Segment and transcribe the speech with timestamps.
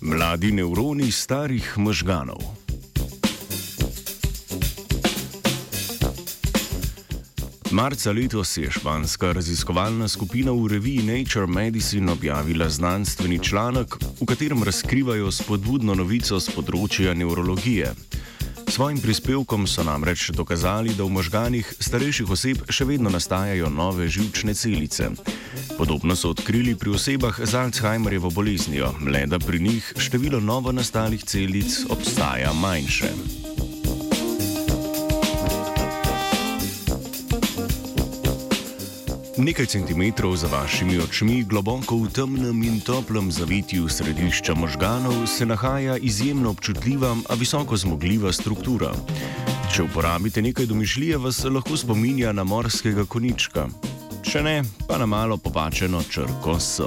[0.00, 2.58] Mladi nevroni starih možganov.
[7.70, 14.62] Marca letos je španska raziskovalna skupina v reviji Nature Medicine objavila znanstveni članek, v katerem
[14.62, 17.92] razkrivajo spodbudno novico z področja nevrologije.
[18.68, 24.54] Svojim prispevkom so namreč dokazali, da v možganih starejših oseb še vedno nastajajo nove žilčne
[24.54, 25.08] celice.
[25.78, 31.24] Podobno so odkrili pri osebah z Alzheimerjevo boleznijo, le da pri njih število novo nastalih
[31.24, 33.37] celic obstaja manjše.
[39.38, 45.96] Nekaj centimetrov za vašimi očmi, globoko v temnem in toplem zavitju središča možganov, se nahaja
[45.96, 48.90] izjemno občutljiva, a visoko zmogljiva struktura.
[49.74, 53.68] Če uporabite nekaj domišljije, vas lahko spominja na morskega konička.
[54.26, 56.80] Če ne, pa na malo popačeno črko S.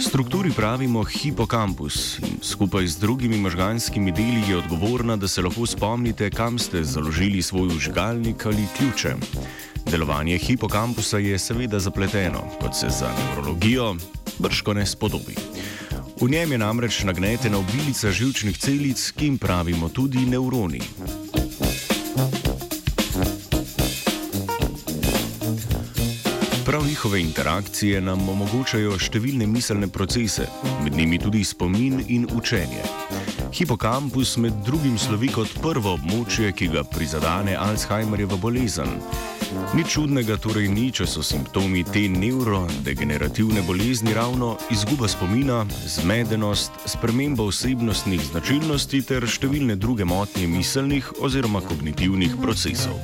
[0.00, 6.30] Strukturi pravimo hipokampus in skupaj z drugimi možganskimi deli je odgovorna, da se lahko spomnite,
[6.30, 9.14] kam ste založili svoj užgalnik ali ključe.
[9.90, 13.96] Delovanje hipokampusa je seveda zapleteno, kot se za neurologijo
[14.38, 15.34] brško ne spodobi.
[16.20, 20.80] V njem je namreč nagnetena obilica žilčnih celic, ki jim pravimo tudi nevroni.
[26.66, 30.48] Prav njihove interakcije nam omogočajo številne miselne procese,
[30.82, 32.82] med njimi tudi spomin in učenje.
[33.54, 38.98] Hipokampus med drugim slovi kot prvo območje, ki ga prizadene Alzheimerjeva bolezen.
[39.78, 47.46] Ni čudnega torej ni, če so simptomi te neurodegenerativne bolezni ravno izguba spomina, zmedenost, sprememba
[47.46, 52.98] osebnostnih značilnosti ter številne druge motnje miselnih oziroma kognitivnih procesov.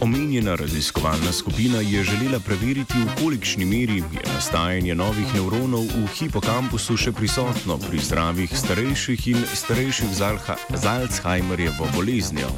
[0.00, 6.96] Omenjena raziskovalna skupina je želela preveriti, v kolikšni meri je nastajanje novih nevronov v hipokampusu
[6.96, 10.14] še prisotno pri zdravih starejših in starejših
[10.74, 12.48] z Alzheimerjevo boleznijo.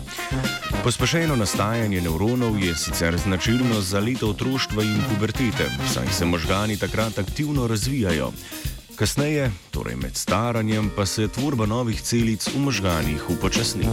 [0.85, 7.19] Pospešeno nastajanje nevronov je sicer značilno za leto otroštva in pubertete, saj se možgani takrat
[7.19, 8.31] aktivno razvijajo.
[8.95, 13.87] Kasneje, torej med staranjem, pa se tvorba novih celic v možganih upočasni.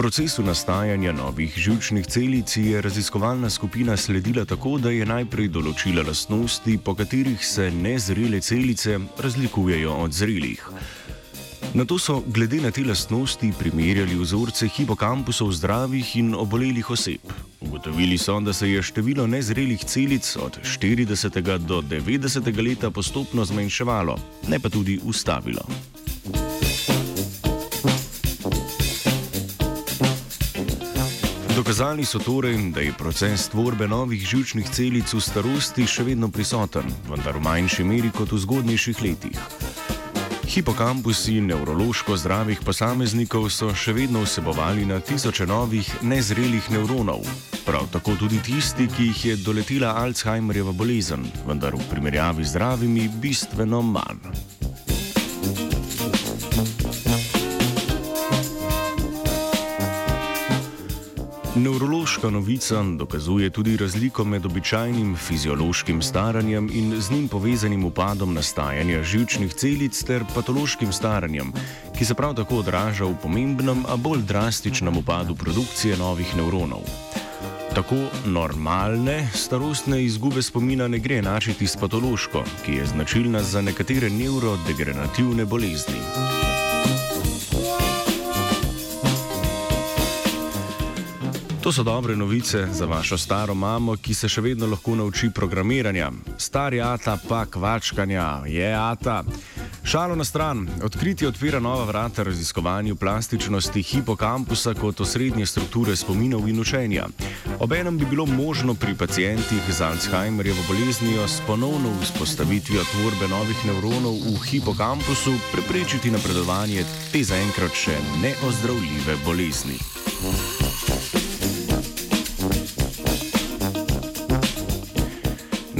[0.00, 6.78] Procesu nastajanja novih žilčnih celic je raziskovalna skupina sledila tako, da je najprej določila lastnosti,
[6.80, 10.64] po katerih se nezrele celice razlikujejo od zrelih.
[11.76, 17.36] Na to so glede na te lastnosti primerjali vzorce hipokampusov zdravih in obolelih oseb.
[17.60, 21.58] Ugotovili so, da se je število nezrelih celic od 40.
[21.58, 22.48] do 90.
[22.64, 24.16] leta postopno zmanjševalo,
[24.48, 25.68] ne pa tudi ustavilo.
[31.56, 36.86] Dokazali so torej, da je proces tvorbe novih žilčnih celic v starosti še vedno prisoten,
[37.10, 39.38] vendar v manjši meri kot v zgodnejših letih.
[40.50, 47.26] Hipokampusi nevrološko zdravih posameznikov so še vedno vsebovali na tisoče novih nezrelih nevronov,
[47.66, 53.10] prav tako tudi tisti, ki jih je doletela Alzheimerjeva bolezen, vendar v primerjavi z zdravimi
[53.22, 54.26] bistveno manj.
[61.60, 69.02] Neurološka novica dokazuje tudi razliko med običajnim fiziološkim staranjem in z njim povezanim upadom nastajanja
[69.02, 71.52] žilčnih celic ter patološkim staranjem,
[71.98, 76.80] ki se prav tako odraža v pomembnem, a bolj drastičnem upadu produkcije novih nevronov.
[77.74, 84.10] Tako normalne starostne izgube spomina ne gre enačiti s patološko, ki je značilna za nekatere
[84.10, 86.00] neurodegenerativne bolezni.
[91.60, 96.08] To so dobre novice za vašo staro mamo, ki se še vedno lahko nauči programiranja.
[96.38, 99.18] Stari ata pa kvačkanja, je ata.
[99.84, 106.60] Šalo na stran, odkritje odpira nova vrata raziskovanju plastičnosti hipokampusa kot osrednje strukture spominov in
[106.60, 107.06] učenja.
[107.58, 114.16] Obenem bi bilo možno pri pacijentih z Alzheimerjevo boleznijo s ponovno vzpostavitvijo tvorbe novih nevronov
[114.16, 119.76] v hipokampusu preprečiti napredovanje te zaenkrat še neozdravljive bolezni.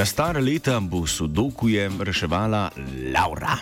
[0.00, 2.70] Na stare leta bo sudokuje reševala
[3.12, 3.52] Laura.